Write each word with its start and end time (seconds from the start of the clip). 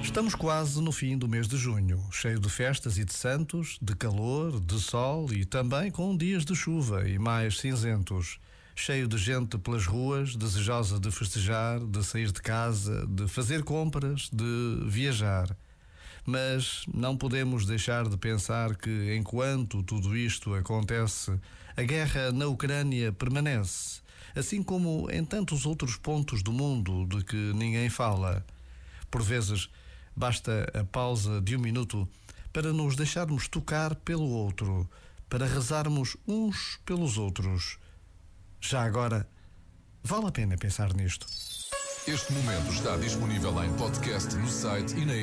Estamos 0.00 0.36
quase 0.36 0.80
no 0.80 0.92
fim 0.92 1.18
do 1.18 1.26
mês 1.26 1.48
de 1.48 1.56
junho, 1.56 2.00
cheio 2.12 2.38
de 2.38 2.48
festas 2.48 2.96
e 2.96 3.04
de 3.04 3.12
santos, 3.12 3.76
de 3.82 3.96
calor, 3.96 4.60
de 4.60 4.78
sol 4.78 5.32
e 5.32 5.44
também 5.44 5.90
com 5.90 6.16
dias 6.16 6.44
de 6.44 6.54
chuva 6.54 7.08
e 7.08 7.18
mais 7.18 7.58
cinzentos. 7.58 8.38
Cheio 8.76 9.08
de 9.08 9.18
gente 9.18 9.58
pelas 9.58 9.84
ruas, 9.84 10.36
desejosa 10.36 11.00
de 11.00 11.10
festejar, 11.10 11.80
de 11.80 12.04
sair 12.04 12.30
de 12.30 12.40
casa, 12.40 13.04
de 13.08 13.26
fazer 13.26 13.64
compras, 13.64 14.30
de 14.32 14.84
viajar. 14.86 15.56
Mas 16.24 16.84
não 16.94 17.16
podemos 17.16 17.66
deixar 17.66 18.08
de 18.08 18.16
pensar 18.16 18.76
que, 18.76 19.12
enquanto 19.16 19.82
tudo 19.82 20.16
isto 20.16 20.54
acontece, 20.54 21.36
a 21.76 21.82
guerra 21.82 22.30
na 22.30 22.46
Ucrânia 22.46 23.10
permanece, 23.10 24.06
assim 24.34 24.62
como 24.62 25.10
em 25.10 25.24
tantos 25.24 25.66
outros 25.66 25.96
pontos 25.96 26.42
do 26.42 26.52
mundo 26.52 27.06
de 27.06 27.24
que 27.24 27.36
ninguém 27.54 27.88
fala. 27.88 28.44
Por 29.10 29.22
vezes, 29.22 29.68
basta 30.14 30.70
a 30.74 30.84
pausa 30.84 31.40
de 31.40 31.56
um 31.56 31.60
minuto 31.60 32.08
para 32.52 32.72
nos 32.72 32.96
deixarmos 32.96 33.48
tocar 33.48 33.94
pelo 33.94 34.28
outro, 34.28 34.88
para 35.28 35.46
rezarmos 35.46 36.16
uns 36.26 36.78
pelos 36.84 37.18
outros. 37.18 37.78
Já 38.60 38.82
agora, 38.82 39.28
vale 40.02 40.26
a 40.26 40.32
pena 40.32 40.56
pensar 40.56 40.92
nisto. 40.94 41.26
Este 42.06 42.32
momento 42.32 42.72
está 42.72 42.96
disponível 42.96 43.62
em 43.62 43.72
podcast 43.74 44.34
no 44.36 44.48
site 44.48 44.96
e 44.96 45.04
na. 45.04 45.18